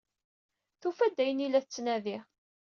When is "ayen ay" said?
1.23-1.43